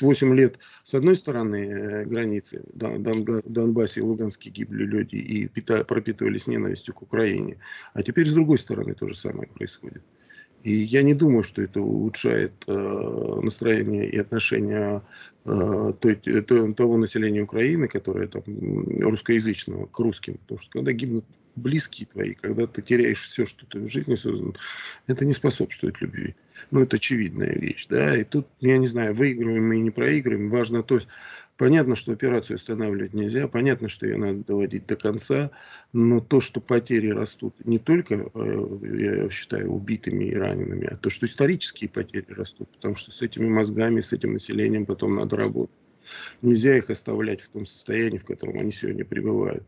8 0.00 0.34
лет 0.34 0.58
с 0.84 0.94
одной 0.94 1.16
стороны 1.16 1.56
э, 1.56 2.04
границы, 2.04 2.62
Дон, 2.74 3.02
Дон, 3.02 3.42
Донбассе 3.44 4.00
и 4.00 4.02
Луганске 4.02 4.50
гибли 4.50 4.84
люди 4.84 5.16
и 5.16 5.48
пропитывались 5.48 6.46
ненавистью 6.46 6.94
к 6.94 7.02
Украине, 7.02 7.58
а 7.94 8.02
теперь 8.02 8.28
с 8.28 8.32
другой 8.32 8.58
стороны 8.58 8.94
то 8.94 9.08
же 9.08 9.14
самое 9.14 9.48
происходит. 9.48 10.02
И 10.62 10.72
я 10.72 11.02
не 11.02 11.14
думаю, 11.14 11.44
что 11.44 11.62
это 11.62 11.80
улучшает 11.80 12.52
э, 12.66 13.40
настроение 13.42 14.10
и 14.10 14.18
отношения 14.18 15.00
э, 15.44 15.92
той, 16.00 16.16
той, 16.16 16.74
того 16.74 16.96
населения 16.96 17.42
Украины, 17.42 17.86
которое 17.86 18.26
там 18.26 18.42
русскоязычного, 19.00 19.86
к 19.86 19.98
русским. 20.00 20.38
Потому 20.38 20.60
что 20.60 20.70
когда 20.72 20.92
гибнут 20.92 21.24
близкие 21.56 22.06
твои, 22.06 22.34
когда 22.34 22.66
ты 22.66 22.82
теряешь 22.82 23.22
все, 23.22 23.44
что 23.44 23.66
ты 23.66 23.80
в 23.80 23.88
жизни 23.88 24.14
создан, 24.14 24.56
это 25.06 25.24
не 25.24 25.32
способствует 25.32 26.00
любви. 26.00 26.36
Ну, 26.70 26.82
это 26.82 26.96
очевидная 26.96 27.54
вещь, 27.54 27.86
да, 27.88 28.16
и 28.16 28.24
тут, 28.24 28.46
я 28.60 28.78
не 28.78 28.86
знаю, 28.86 29.14
выигрываем 29.14 29.72
и 29.72 29.80
не 29.80 29.90
проигрываем, 29.90 30.50
важно 30.50 30.82
то, 30.82 30.96
есть, 30.96 31.08
понятно, 31.56 31.96
что 31.96 32.12
операцию 32.12 32.56
останавливать 32.56 33.14
нельзя, 33.14 33.48
понятно, 33.48 33.88
что 33.88 34.06
ее 34.06 34.16
надо 34.16 34.44
доводить 34.44 34.86
до 34.86 34.96
конца, 34.96 35.50
но 35.92 36.20
то, 36.20 36.40
что 36.40 36.60
потери 36.60 37.08
растут 37.08 37.54
не 37.64 37.78
только, 37.78 38.30
э, 38.32 39.24
я 39.24 39.30
считаю, 39.30 39.70
убитыми 39.72 40.24
и 40.24 40.34
ранеными, 40.34 40.86
а 40.86 40.96
то, 40.96 41.10
что 41.10 41.26
исторические 41.26 41.90
потери 41.90 42.26
растут, 42.28 42.70
потому 42.70 42.96
что 42.96 43.12
с 43.12 43.22
этими 43.22 43.48
мозгами, 43.48 44.00
с 44.00 44.12
этим 44.12 44.34
населением 44.34 44.86
потом 44.86 45.16
надо 45.16 45.36
работать. 45.36 45.74
Нельзя 46.42 46.76
их 46.76 46.90
оставлять 46.90 47.40
в 47.40 47.48
том 47.48 47.66
состоянии, 47.66 48.18
в 48.18 48.24
котором 48.24 48.58
они 48.60 48.72
сегодня 48.72 49.04
пребывают. 49.04 49.64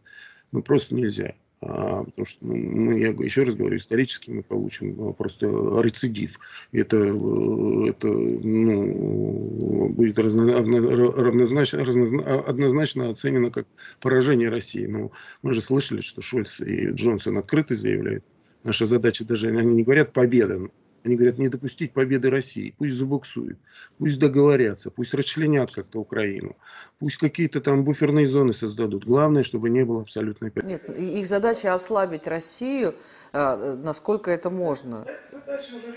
Ну, 0.53 0.63
просто 0.63 0.95
нельзя. 0.95 1.35
А, 1.61 2.05
потому 2.05 2.27
что 2.27 2.47
ну, 2.47 2.55
мы, 2.55 3.01
я 3.01 3.09
еще 3.09 3.43
раз 3.43 3.55
говорю, 3.57 3.77
исторически 3.77 4.31
мы 4.31 4.43
получим 4.45 5.09
а, 5.09 5.13
просто 5.13 5.47
рецидив. 5.83 6.39
Это, 6.71 6.97
э, 6.97 7.89
это 7.89 8.07
ну, 8.07 9.89
будет 9.89 10.19
равнозначно, 10.19 11.85
равнозначно, 11.85 12.41
однозначно 12.41 13.11
оценено 13.11 13.51
как 13.51 13.67
поражение 14.01 14.51
России. 14.51 14.87
Но 14.87 14.99
ну, 14.99 15.13
мы 15.43 15.53
же 15.53 15.61
слышали, 15.61 16.01
что 16.01 16.23
Шольц 16.23 16.61
и 16.61 16.91
Джонсон 16.91 17.39
открыто 17.39 17.75
заявляют. 17.75 18.25
Наша 18.63 18.87
задача 18.87 19.25
даже, 19.25 19.49
они 19.49 19.75
не 19.75 19.83
говорят 19.83 20.13
победа, 20.13 20.69
они 21.09 21.17
говорят, 21.17 21.39
не 21.39 21.49
допустить 21.49 21.93
победы 21.93 22.31
России. 22.31 22.75
Пусть 22.79 22.95
забуксуют, 22.95 23.59
пусть 23.99 24.19
договорятся, 24.19 24.91
пусть 24.91 25.15
расчленят 25.15 25.71
как-то 25.71 26.01
Украину, 26.01 26.57
пусть 26.99 27.17
какие-то 27.17 27.61
там 27.61 27.85
буферные 27.85 28.27
зоны 28.27 28.53
создадут. 28.53 29.05
Главное, 29.05 29.43
чтобы 29.43 29.71
не 29.71 29.85
было 29.85 30.03
абсолютной 30.03 30.53
Нет, 30.65 30.89
их 30.99 31.27
задача 31.27 31.75
ослабить 31.75 32.27
Россию, 32.27 32.95
а, 33.33 33.75
насколько 33.77 34.31
это 34.31 34.51
можно. 34.51 35.07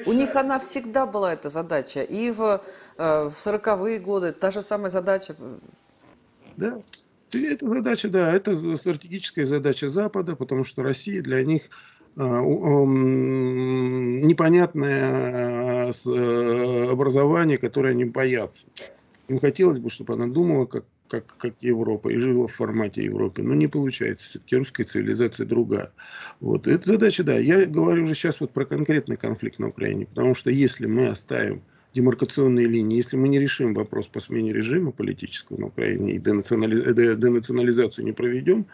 У 0.05 0.13
них 0.13 0.35
она 0.35 0.59
всегда 0.59 1.05
была, 1.05 1.33
эта 1.33 1.49
задача. 1.49 2.01
И 2.01 2.31
в, 2.31 2.61
а, 2.97 3.29
в 3.29 3.33
40-е 3.33 3.99
годы 3.99 4.31
та 4.31 4.49
же 4.49 4.61
самая 4.61 4.89
задача. 4.89 5.35
Да, 6.55 6.81
это 7.33 7.67
задача, 7.67 8.09
да, 8.09 8.33
это 8.33 8.77
стратегическая 8.77 9.45
задача 9.45 9.89
Запада, 9.89 10.35
потому 10.35 10.63
что 10.63 10.83
Россия 10.83 11.21
для 11.21 11.43
них 11.43 11.69
непонятное 14.21 15.89
а, 15.89 15.91
э, 15.91 16.89
образование, 16.89 17.57
которое 17.57 17.89
они 17.91 18.05
боятся. 18.05 18.67
Им 19.27 19.39
хотелось 19.39 19.79
бы, 19.79 19.89
чтобы 19.89 20.13
она 20.13 20.27
думала, 20.27 20.65
как, 20.65 20.85
как, 21.07 21.37
как 21.37 21.53
Европа, 21.61 22.09
и 22.09 22.17
жила 22.17 22.47
в 22.47 22.51
формате 22.51 23.03
Европы. 23.03 23.41
Но 23.43 23.53
не 23.53 23.67
получается. 23.67 24.27
Все-таки 24.27 24.57
русская 24.57 24.83
цивилизация 24.83 25.45
другая. 25.45 25.91
Вот. 26.41 26.67
Это 26.67 26.85
задача, 26.91 27.23
да. 27.23 27.37
Я 27.37 27.65
говорю 27.65 28.03
уже 28.03 28.13
сейчас 28.13 28.41
вот 28.41 28.51
про 28.51 28.65
конкретный 28.65 29.15
конфликт 29.15 29.59
на 29.59 29.69
Украине. 29.69 30.05
Потому 30.05 30.35
что 30.35 30.49
если 30.49 30.85
мы 30.85 31.07
оставим 31.07 31.61
демаркационные 31.93 32.67
линии, 32.67 32.97
если 32.97 33.17
мы 33.17 33.29
не 33.29 33.39
решим 33.39 33.73
вопрос 33.73 34.07
по 34.07 34.19
смене 34.19 34.53
режима 34.53 34.91
политического 34.91 35.59
на 35.59 35.67
Украине 35.67 36.13
и 36.13 36.19
денационали... 36.19 36.93
денационализацию 36.93 38.05
не 38.05 38.11
проведем, 38.11 38.65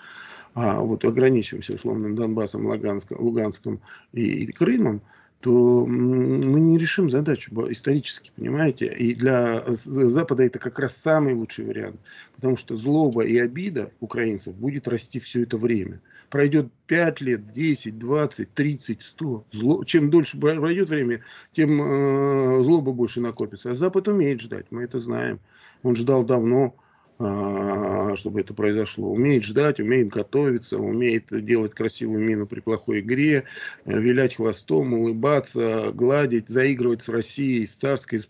а 0.59 0.81
вот 0.81 1.05
ограничимся 1.05 1.75
условно 1.75 2.16
Донбассом, 2.16 2.66
Луганском, 2.66 3.19
Луганском 3.19 3.79
и, 4.12 4.45
и 4.45 4.51
Крымом, 4.51 5.03
то 5.40 5.85
мы 5.85 6.59
не 6.59 6.79
решим 6.79 7.12
задачу 7.12 7.51
исторически, 7.69 8.31
понимаете? 8.35 8.88
И 8.88 9.13
для 9.13 9.63
Запада 9.68 10.41
это 10.44 10.57
как 10.57 10.79
раз 10.79 10.97
самый 10.97 11.35
лучший 11.35 11.66
вариант. 11.66 12.00
Потому 12.35 12.57
что 12.57 12.75
злоба 12.75 13.22
и 13.22 13.38
обида 13.38 13.91
украинцев 14.00 14.56
будет 14.56 14.88
расти 14.88 15.19
все 15.19 15.44
это 15.44 15.57
время. 15.57 16.01
Пройдет 16.31 16.72
5 16.88 17.22
лет, 17.22 17.51
10, 17.53 18.00
20, 18.00 18.51
30, 18.51 19.01
100. 19.03 19.45
Зло... 19.51 19.84
Чем 19.84 20.09
дольше 20.09 20.39
пройдет 20.39 20.89
время, 20.89 21.22
тем 21.53 21.79
э, 21.84 22.63
злоба 22.63 22.94
больше 22.94 23.22
накопится. 23.22 23.69
А 23.69 23.75
Запад 23.75 24.07
умеет 24.07 24.41
ждать, 24.41 24.66
мы 24.72 24.81
это 24.81 24.97
знаем. 24.97 25.39
Он 25.84 25.95
ждал 25.95 26.24
давно. 26.24 26.74
А, 27.19 28.16
чтобы 28.16 28.41
это 28.41 28.53
произошло. 28.53 29.11
Умеет 29.11 29.44
ждать, 29.44 29.79
умеет 29.79 30.09
готовиться, 30.09 30.78
умеет 30.78 31.25
делать 31.45 31.73
красивую 31.73 32.19
мину 32.19 32.45
при 32.45 32.59
плохой 32.59 33.00
игре, 33.00 33.45
э, 33.85 34.00
вилять 34.00 34.35
хвостом, 34.35 34.94
улыбаться, 34.94 35.91
гладить, 35.94 36.47
заигрывать 36.47 37.01
с 37.01 37.09
Россией, 37.09 37.66
с 37.66 37.75
царской, 37.75 38.19
с 38.19 38.27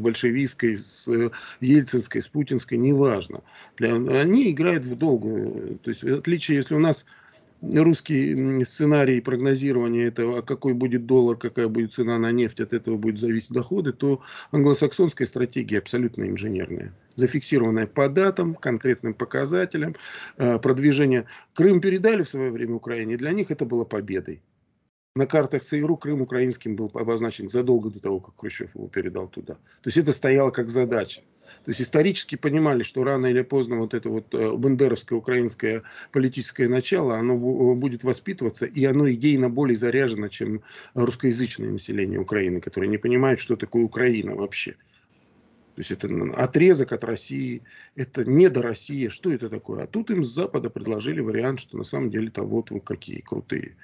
большевистской, 0.00 0.78
с 0.78 1.06
э, 1.06 1.30
ельцинской, 1.60 2.20
с 2.20 2.26
путинской, 2.26 2.76
неважно. 2.76 3.42
Они 3.78 4.50
играют 4.50 4.84
в 4.84 4.96
долгую. 4.96 5.78
То 5.84 5.90
есть, 5.90 6.02
отличие, 6.02 6.56
если 6.56 6.74
у 6.74 6.80
нас 6.80 7.04
русский 7.62 8.64
сценарий 8.64 9.20
прогнозирования 9.20 10.08
этого, 10.08 10.42
какой 10.42 10.74
будет 10.74 11.06
доллар, 11.06 11.36
какая 11.36 11.68
будет 11.68 11.92
цена 11.92 12.18
на 12.18 12.32
нефть, 12.32 12.58
от 12.58 12.72
этого 12.72 12.96
будет 12.96 13.20
зависеть 13.20 13.52
доходы, 13.52 13.92
то 13.92 14.22
англосаксонская 14.50 15.28
стратегия 15.28 15.78
абсолютно 15.78 16.24
инженерная. 16.24 16.92
Зафиксированная 17.18 17.88
по 17.88 18.08
датам, 18.08 18.54
конкретным 18.54 19.12
показателям, 19.12 19.96
э, 20.36 20.58
продвижение. 20.60 21.24
Крым 21.52 21.80
передали 21.80 22.22
в 22.22 22.28
свое 22.28 22.52
время 22.52 22.74
Украине, 22.74 23.16
для 23.16 23.32
них 23.32 23.50
это 23.50 23.66
было 23.66 23.84
победой. 23.84 24.40
На 25.16 25.26
картах 25.26 25.64
ЦРУ 25.64 25.96
Крым 25.96 26.22
украинским 26.22 26.76
был 26.76 26.92
обозначен 26.94 27.48
задолго 27.48 27.90
до 27.90 27.98
того, 27.98 28.20
как 28.20 28.38
Хрущев 28.38 28.72
его 28.76 28.86
передал 28.86 29.26
туда. 29.26 29.54
То 29.54 29.88
есть 29.88 29.96
это 29.96 30.12
стояло 30.12 30.52
как 30.52 30.70
задача. 30.70 31.22
То 31.64 31.70
есть 31.70 31.80
исторически 31.80 32.36
понимали, 32.36 32.84
что 32.84 33.02
рано 33.02 33.26
или 33.26 33.42
поздно 33.42 33.78
вот 33.78 33.94
это 33.94 34.08
вот 34.10 34.32
э, 34.32 34.52
бандеровское 34.52 35.18
украинское 35.18 35.82
политическое 36.12 36.68
начало, 36.68 37.16
оно 37.16 37.34
э, 37.34 37.74
будет 37.74 38.04
воспитываться, 38.04 38.64
и 38.64 38.84
оно 38.84 39.10
идейно 39.10 39.50
более 39.50 39.76
заряжено, 39.76 40.28
чем 40.28 40.62
русскоязычное 40.94 41.70
население 41.70 42.20
Украины, 42.20 42.60
которое 42.60 42.86
не 42.86 42.98
понимает, 42.98 43.40
что 43.40 43.56
такое 43.56 43.82
Украина 43.82 44.36
вообще. 44.36 44.76
То 45.78 45.82
есть 45.82 45.92
это 45.92 46.08
отрезок 46.34 46.90
от 46.90 47.04
России, 47.04 47.62
это 47.94 48.24
не 48.24 48.48
до 48.48 48.62
России. 48.62 49.06
Что 49.10 49.30
это 49.30 49.48
такое? 49.48 49.84
А 49.84 49.86
тут 49.86 50.10
им 50.10 50.24
с 50.24 50.34
Запада 50.34 50.70
предложили 50.70 51.20
вариант, 51.20 51.60
что 51.60 51.78
на 51.78 51.84
самом 51.84 52.10
деле-то 52.10 52.42
вот 52.42 52.72
вы 52.72 52.80
какие 52.80 53.20
крутые. 53.20 53.76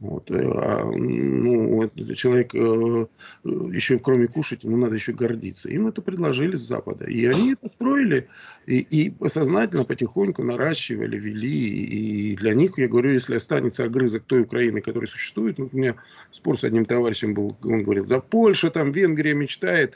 Вот. 0.00 0.30
Э, 0.30 0.34
а, 0.34 0.90
ну, 0.90 1.90
человек 2.14 2.54
э, 2.54 3.06
еще 3.44 3.98
кроме 3.98 4.28
кушать, 4.28 4.64
ему 4.64 4.78
надо 4.78 4.94
еще 4.94 5.12
гордиться. 5.12 5.68
Им 5.68 5.88
это 5.88 6.00
предложили 6.00 6.56
с 6.56 6.62
Запада. 6.62 7.04
И 7.04 7.26
они 7.26 7.52
это 7.52 7.68
строили 7.68 8.28
и, 8.64 8.78
и 8.78 9.28
сознательно 9.28 9.84
потихоньку 9.84 10.42
наращивали, 10.42 11.18
вели. 11.18 12.30
И 12.30 12.36
для 12.36 12.54
них, 12.54 12.78
я 12.78 12.88
говорю, 12.88 13.10
если 13.10 13.36
останется 13.36 13.84
огрызок 13.84 14.24
той 14.24 14.40
Украины, 14.40 14.80
которая 14.80 15.06
существует, 15.06 15.58
ну, 15.58 15.68
у 15.70 15.76
меня 15.76 15.96
спор 16.30 16.58
с 16.58 16.64
одним 16.64 16.86
товарищем 16.86 17.34
был, 17.34 17.58
он 17.62 17.82
говорил, 17.82 18.06
да 18.06 18.20
Польша, 18.20 18.70
там 18.70 18.92
Венгрия 18.92 19.34
мечтает 19.34 19.92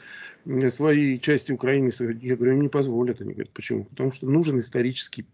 свои 0.69 1.19
части 1.19 1.46
Украины. 1.55 1.91
Я 2.21 2.35
говорю, 2.35 2.53
не 2.53 2.69
позволят. 2.69 3.21
Они 3.21 3.33
говорят, 3.33 3.53
почему? 3.53 3.85
Потому 3.85 4.11
что 4.11 4.27
нужен 4.27 4.59
исторический 4.59 5.25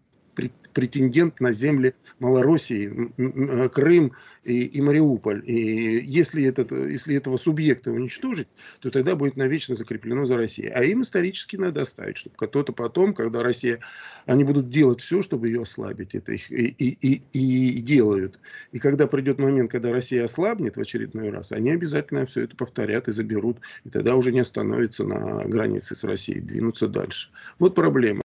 претендент 0.73 1.39
на 1.39 1.51
земли 1.53 1.93
Малороссии, 2.19 3.11
э, 3.17 3.69
Крым 3.69 4.13
и, 4.43 4.63
и 4.63 4.81
Мариуполь. 4.81 5.43
И 5.45 6.01
если, 6.03 6.43
этот, 6.43 6.71
если 6.71 7.15
этого 7.15 7.37
субъекта 7.37 7.91
уничтожить, 7.91 8.47
то 8.79 8.89
тогда 8.89 9.15
будет 9.15 9.37
навечно 9.37 9.75
закреплено 9.75 10.25
за 10.25 10.37
Россией. 10.37 10.69
А 10.69 10.83
им 10.83 11.01
исторически 11.01 11.55
надо 11.55 11.81
оставить, 11.81 12.17
чтобы 12.17 12.35
кто-то 12.37 12.73
потом, 12.73 13.13
когда 13.13 13.43
Россия, 13.43 13.79
они 14.25 14.43
будут 14.43 14.69
делать 14.69 15.01
все, 15.01 15.21
чтобы 15.21 15.47
ее 15.47 15.63
ослабить. 15.63 16.15
Это 16.15 16.33
их 16.33 16.51
и, 16.51 16.67
и, 16.67 16.97
и, 17.01 17.21
и 17.33 17.81
делают. 17.81 18.39
И 18.71 18.79
когда 18.79 19.07
придет 19.07 19.39
момент, 19.39 19.71
когда 19.71 19.91
Россия 19.91 20.25
ослабнет 20.25 20.77
в 20.77 20.81
очередной 20.81 21.29
раз, 21.29 21.51
они 21.51 21.71
обязательно 21.71 22.25
все 22.25 22.41
это 22.41 22.55
повторят 22.55 23.07
и 23.07 23.11
заберут. 23.11 23.59
И 23.83 23.89
тогда 23.89 24.15
уже 24.15 24.31
не 24.31 24.39
остановятся 24.39 25.03
на 25.03 25.43
границе 25.45 25.95
с 25.95 26.03
Россией, 26.03 26.41
двинутся 26.41 26.87
дальше. 26.87 27.29
Вот 27.59 27.75
проблема. 27.75 28.21